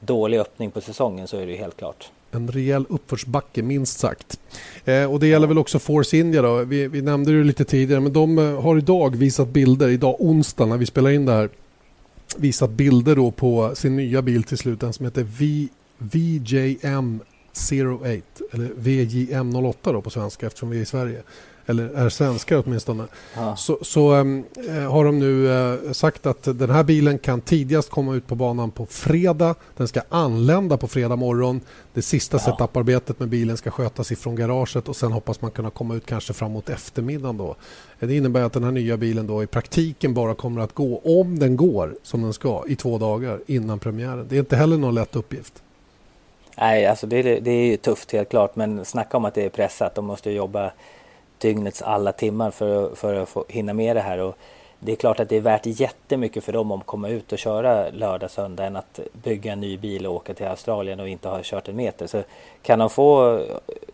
[0.00, 4.40] dålig öppning på säsongen så är det ju helt klart en rejäl uppförsbacke minst sagt.
[4.84, 6.64] Eh, och det gäller väl också Force India då.
[6.64, 10.66] Vi, vi nämnde det lite tidigare men de eh, har idag visat bilder, idag onsdag
[10.66, 11.48] när vi spelar in det här,
[12.36, 17.20] visat bilder då på sin nya bil till slut, den som heter v, VJM
[17.52, 18.14] 08
[18.52, 21.22] eller VJM 08 då på svenska eftersom vi är i Sverige
[21.70, 23.04] eller är svenskar åtminstone,
[23.36, 23.56] ja.
[23.56, 24.44] så, så ähm,
[24.90, 28.70] har de nu äh, sagt att den här bilen kan tidigast komma ut på banan
[28.70, 29.54] på fredag.
[29.76, 31.60] Den ska anlända på fredag morgon.
[31.94, 32.40] Det sista ja.
[32.40, 36.32] setup-arbetet med bilen ska skötas ifrån garaget och sen hoppas man kunna komma ut kanske
[36.32, 37.36] framåt eftermiddagen.
[37.36, 37.56] Då.
[37.98, 41.38] Det innebär att den här nya bilen då i praktiken bara kommer att gå, om
[41.38, 44.26] den går som den ska, i två dagar innan premiären.
[44.28, 45.62] Det är inte heller någon lätt uppgift.
[46.56, 49.94] Nej, alltså det, det är tufft helt klart, men snacka om att det är pressat.
[49.94, 50.72] De måste jobba
[51.40, 54.18] dygnets alla timmar för, för att få hinna med det här.
[54.18, 54.36] Och
[54.78, 57.90] det är klart att det är värt jättemycket för dem att komma ut och köra
[57.90, 61.40] lördag, söndag än att bygga en ny bil och åka till Australien och inte ha
[61.42, 62.06] kört en meter.
[62.06, 62.22] Så
[62.62, 63.40] kan de få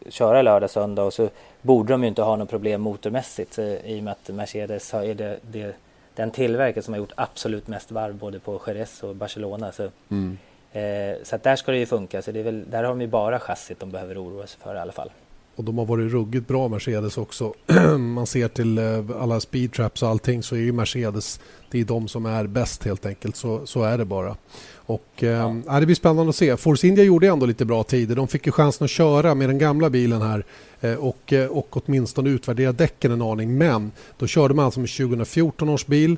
[0.08, 1.28] köra lördag, söndag och så
[1.62, 5.38] borde de ju inte ha något problem motormässigt i och med att Mercedes är det,
[5.42, 5.76] det,
[6.14, 9.72] den tillverkare som har gjort absolut mest varv både på Jerez och Barcelona.
[9.72, 10.38] Så, mm.
[10.72, 12.22] eh, så att där ska det ju funka.
[12.22, 14.74] Så det är väl, där har de ju bara chassit de behöver oroa sig för
[14.74, 15.10] i alla fall.
[15.56, 17.54] Och de har varit ruggigt bra Mercedes också.
[17.98, 21.40] Man ser till eh, alla speedtraps och allting så är ju Mercedes
[21.70, 23.36] det är de som är bäst helt enkelt.
[23.36, 24.36] Så, så är det bara.
[24.74, 25.80] Och, eh, ja.
[25.80, 26.56] det blir spännande att se.
[26.56, 28.16] Force India gjorde ändå lite bra tider.
[28.16, 30.44] De fick ju chansen att köra med den gamla bilen här
[30.80, 33.58] eh, och, och åtminstone utvärdera däcken en aning.
[33.58, 36.16] Men då körde man alltså med 2014 års bil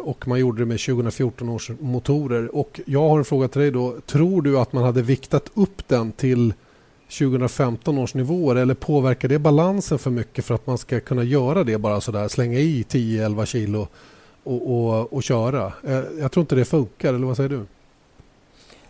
[0.00, 2.56] och man gjorde det med 2014 års motorer.
[2.56, 3.96] Och jag har en fråga till dig då.
[4.06, 6.54] Tror du att man hade viktat upp den till
[7.18, 11.64] 2015 års nivåer eller påverkar det balansen för mycket för att man ska kunna göra
[11.64, 13.88] det bara sådär slänga i 10-11 kilo
[14.44, 15.72] och, och, och köra?
[15.86, 17.64] Eh, jag tror inte det funkar, eller vad säger du?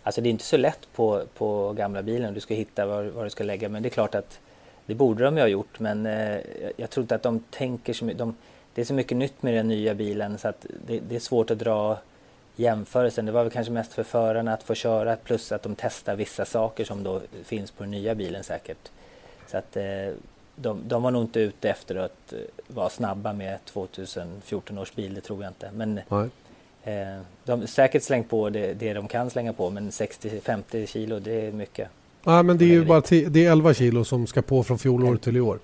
[0.03, 3.23] Alltså det är inte så lätt på, på gamla bilen, du ska hitta var, var
[3.23, 4.39] du ska lägga men det är klart att
[4.85, 6.37] det borde de ju ha gjort men eh,
[6.77, 8.19] jag tror inte att de tänker så mycket.
[8.19, 8.35] De,
[8.73, 11.51] det är så mycket nytt med den nya bilen så att det, det är svårt
[11.51, 11.97] att dra
[12.55, 13.25] jämförelsen.
[13.25, 16.45] Det var väl kanske mest för förarna att få köra plus att de testar vissa
[16.45, 18.91] saker som då finns på den nya bilen säkert.
[19.47, 19.83] Så att eh,
[20.55, 25.13] de, de var nog inte ute efter att eh, vara snabba med 2014 års bil,
[25.13, 25.69] det tror jag inte.
[25.73, 25.97] Men
[26.83, 31.19] eh, de har säkert slängt på det, det de kan slänga på men 60-50 kilo
[31.19, 31.89] det är mycket.
[32.23, 35.21] Nej men det är ju bara det är 11 kilo som ska på från fjolåret
[35.21, 35.59] till i år.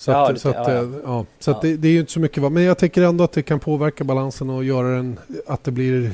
[0.00, 0.88] Så, ja, att, så, att, ja, ja.
[1.04, 2.52] ja så att det, det, är ju inte så mycket.
[2.52, 6.10] Men jag tycker ändå att det kan påverka balansen och göra den att det blir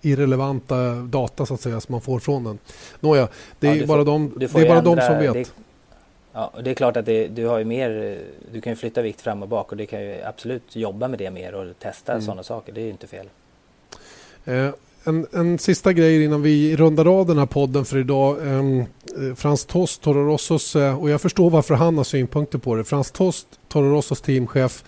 [0.00, 2.58] irrelevanta data så att säga som man får från den.
[3.00, 5.32] Nåja, det är bara, får, de, det är bara ändra, de som vet.
[5.32, 5.52] Det,
[6.32, 8.18] ja, det är klart att det, du har ju mer,
[8.52, 11.18] du kan ju flytta vikt fram och bak och du kan ju absolut jobba med
[11.18, 12.24] det mer och testa mm.
[12.24, 12.72] sådana saker.
[12.72, 13.28] Det är ju inte fel.
[14.44, 14.70] Eh,
[15.04, 18.46] en, en sista grej innan vi rundar av den här podden för idag.
[18.46, 18.84] Um,
[19.36, 22.84] Frans Tost, Toro Rossos, eh, och jag förstår varför han har synpunkter på det.
[22.84, 24.84] Frans Tost, Toro Rossos teamchef,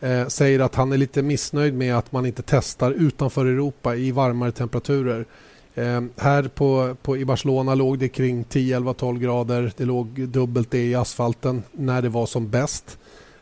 [0.00, 4.10] eh, säger att han är lite missnöjd med att man inte testar utanför Europa i
[4.10, 5.26] varmare temperaturer.
[5.74, 9.72] Eh, här på, på, i Barcelona låg det kring 10, 11, 12 grader.
[9.76, 12.98] Det låg dubbelt det i asfalten när det var som bäst.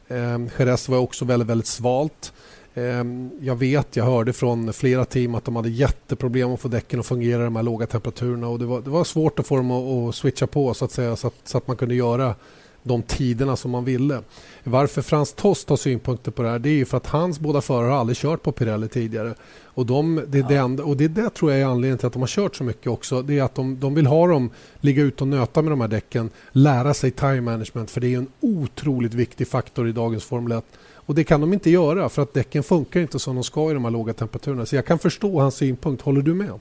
[0.08, 2.32] Eh, Jerez var också väldigt, väldigt svalt.
[2.76, 7.00] Ehm, jag vet, jag hörde från flera team att de hade jätteproblem att få däcken
[7.00, 9.56] att fungera i de här låga temperaturerna och det var, det var svårt att få
[9.56, 12.34] dem att, att switcha på så att säga så att, så att man kunde göra
[12.82, 14.20] de tiderna som man ville.
[14.64, 17.90] Varför Frans Tost har synpunkter på det här det är för att hans båda förare
[17.90, 19.34] har aldrig kört på Pirelli tidigare.
[19.64, 20.50] Och, de, det, ja.
[20.50, 22.64] enda, och det är det tror jag är anledningen till att de har kört så
[22.64, 23.22] mycket också.
[23.22, 25.88] Det är att de, de vill ha dem ligga ute och nöta med de här
[25.88, 30.52] däcken, lära sig time management för det är en otroligt viktig faktor i dagens Formel
[30.52, 30.64] 1
[31.06, 33.74] och det kan de inte göra för att däcken funkar inte som de ska i
[33.74, 34.66] de här låga temperaturerna.
[34.66, 36.02] Så jag kan förstå hans synpunkt.
[36.02, 36.60] Håller du med?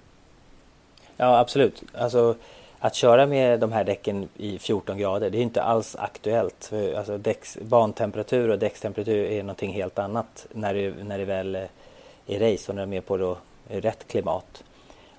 [1.17, 1.83] Ja, absolut.
[1.93, 2.35] Alltså,
[2.79, 6.65] att köra med de här däcken i 14 grader, det är inte alls aktuellt.
[6.65, 11.55] För, alltså däcks, bantemperatur och däckstemperatur är någonting helt annat när det, när det väl
[12.27, 14.63] är race och när de är på då, rätt klimat.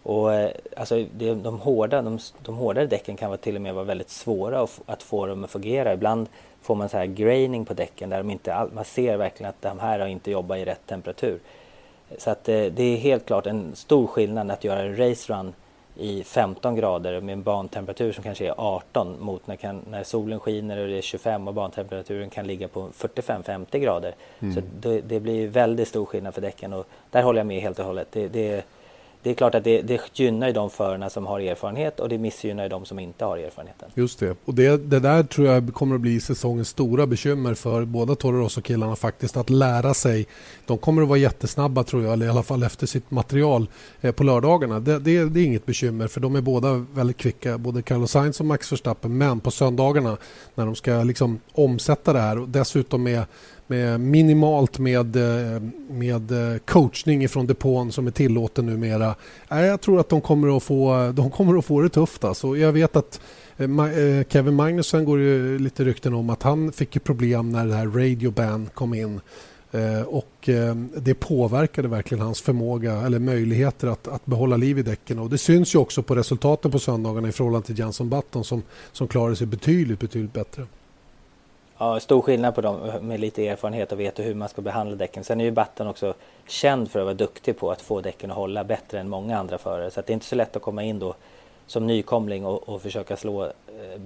[0.02, 3.74] Och, eh, alltså, det, de, hårda, de, de hårdare däcken kan vara till och med
[3.74, 5.92] vara väldigt svåra att, att få dem att fungera.
[5.92, 6.28] Ibland
[6.66, 9.62] får man så här graining på däcken där de inte all, man ser verkligen att
[9.62, 11.38] de här har inte jobbat i rätt temperatur.
[12.18, 15.32] Så att det, eh, det är helt klart en stor skillnad att göra en race
[15.32, 15.52] run
[15.98, 20.40] i 15 grader med en bantemperatur som kanske är 18 mot när, kan, när solen
[20.40, 24.14] skiner och det är 25 och bantemperaturen kan ligga på 45-50 grader.
[24.40, 24.54] Mm.
[24.54, 27.78] Så det, det, blir väldigt stor skillnad för däcken och där håller jag med helt
[27.78, 28.08] och hållet.
[28.12, 28.64] Det, det,
[29.26, 32.68] det är klart att det, det gynnar de förarna som har erfarenhet och det missgynnar
[32.68, 33.88] de som inte har erfarenheten.
[33.94, 37.84] Just det, och det, det där tror jag kommer att bli säsongens stora bekymmer för
[37.84, 40.26] båda Toro Rosso-killarna faktiskt att lära sig.
[40.66, 43.66] De kommer att vara jättesnabba tror jag, eller i alla fall efter sitt material
[44.00, 44.80] eh, på lördagarna.
[44.80, 48.40] Det, det, det, är inget bekymmer för de är båda väldigt kvicka, både Carlos Sainz
[48.40, 49.18] och Max Verstappen.
[49.18, 50.16] Men på söndagarna
[50.54, 53.24] när de ska liksom omsätta det här och dessutom med
[53.66, 59.14] med minimalt med, eh, med eh, coachning från depån som är tillåten numera.
[59.48, 62.24] Jag tror att de kommer att få, de kommer att få det tufft.
[62.24, 62.56] Alltså.
[62.56, 63.20] Jag vet att
[63.56, 63.68] eh,
[64.28, 68.30] Kevin Magnusson går ju lite rykten om att han fick problem när det här Radio
[68.30, 69.20] Ban kom in.
[70.06, 70.48] Och
[70.96, 75.18] det påverkade verkligen hans förmåga eller möjligheter att, att behålla liv i däcken.
[75.18, 78.62] Och det syns ju också på resultaten på söndagarna i förhållande till Jansson Button som,
[78.92, 80.66] som klarade sig betydligt, betydligt bättre.
[81.78, 85.24] Ja, stor skillnad på dem med lite erfarenhet och vet hur man ska behandla däcken.
[85.24, 86.14] Sen är ju Batten också
[86.48, 89.58] känd för att vara duktig på att få däcken att hålla bättre än många andra
[89.58, 89.90] förare.
[89.90, 91.14] Så det är inte så lätt att komma in då
[91.66, 93.50] som nykomling och, och försöka slå eh,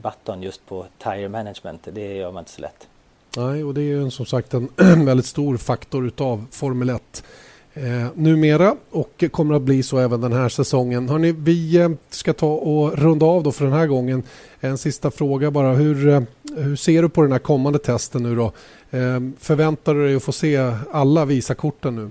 [0.02, 1.88] Button just på tire management.
[1.92, 2.88] Det gör man inte så lätt.
[3.36, 4.68] Nej, och det är ju som sagt en
[5.06, 7.24] väldigt stor faktor utav Formel 1
[7.74, 7.82] eh,
[8.14, 11.08] numera och kommer att bli så även den här säsongen.
[11.08, 14.22] Hörrni, vi eh, ska ta och runda av då för den här gången.
[14.60, 15.72] En sista fråga bara.
[15.72, 16.22] Hur, eh,
[16.56, 18.52] hur ser du på den här kommande testen nu då?
[18.90, 22.10] Ehm, förväntar du dig att få se alla Visakorten nu?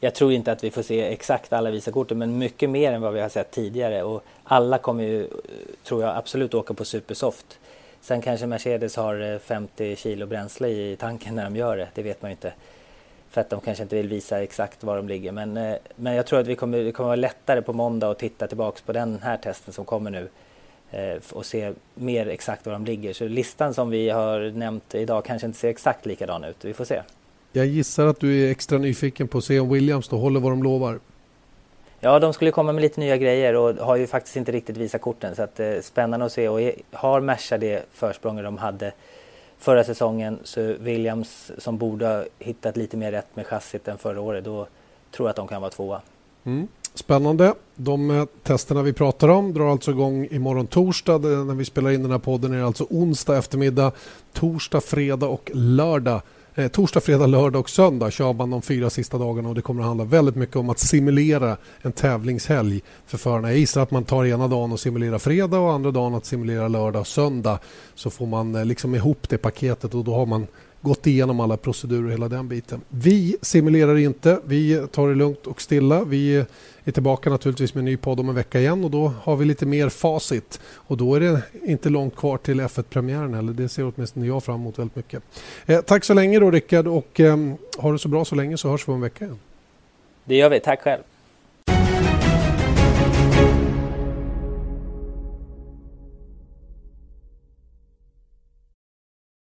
[0.00, 3.12] Jag tror inte att vi får se exakt alla Visakorten men mycket mer än vad
[3.12, 5.28] vi har sett tidigare och alla kommer ju,
[5.84, 7.58] tror jag, absolut åka på Supersoft.
[8.00, 12.02] Sen kanske Mercedes har eh, 50 kilo bränsle i tanken när de gör det, det
[12.02, 12.52] vet man ju inte.
[13.30, 15.32] För att de kanske inte vill visa exakt var de ligger.
[15.32, 18.18] Men, eh, men jag tror att vi kommer, det kommer vara lättare på måndag att
[18.18, 20.28] titta tillbaks på den här testen som kommer nu
[21.32, 23.12] och se mer exakt var de ligger.
[23.12, 26.56] Så listan som vi har nämnt idag kanske inte ser exakt likadan ut.
[26.64, 27.02] Vi får se.
[27.52, 30.52] Jag gissar att du är extra nyfiken på att se om Williams då håller vad
[30.52, 31.00] de lovar.
[32.00, 35.00] Ja, de skulle komma med lite nya grejer och har ju faktiskt inte riktigt visat
[35.00, 35.36] korten.
[35.36, 36.48] Så att, eh, spännande att se.
[36.48, 36.60] Och
[36.92, 38.92] har Merca det försprånget de hade
[39.58, 44.20] förra säsongen så Williams som borde ha hittat lite mer rätt med chassit än förra
[44.20, 44.66] året, då
[45.10, 46.00] tror jag att de kan vara tvåa.
[46.44, 46.68] Mm.
[46.94, 47.54] Spännande.
[47.76, 51.18] De eh, testerna vi pratar om drar alltså igång imorgon torsdag.
[51.18, 53.92] När vi spelar in den här podden är det alltså onsdag eftermiddag,
[54.32, 56.22] torsdag, fredag och lördag
[56.56, 59.80] Eh, torsdag, fredag, lördag och söndag kör man de fyra sista dagarna och det kommer
[59.80, 63.50] att handla väldigt mycket om att simulera en tävlingshelg för förarna.
[63.50, 66.68] Jag gissar att man tar ena dagen och simulerar fredag och andra dagen att simulera
[66.68, 67.58] lördag och söndag.
[67.94, 70.46] Så får man eh, liksom ihop det paketet och då har man
[70.80, 72.80] gått igenom alla procedurer och hela den biten.
[72.88, 76.04] Vi simulerar inte, vi tar det lugnt och stilla.
[76.04, 76.44] Vi
[76.84, 79.44] är tillbaka naturligtvis med en ny podd om en vecka igen och då har vi
[79.44, 80.60] lite mer facit.
[80.74, 83.52] Och då är det inte långt kvar till F1-premiären heller.
[83.52, 85.22] Det ser åtminstone jag fram emot väldigt mycket.
[85.66, 87.36] Eh, tack så länge då Rickard och eh,
[87.78, 89.38] ha det så bra så länge så hörs vi om en vecka igen.
[90.24, 90.60] Det gör vi.
[90.60, 91.02] Tack själv.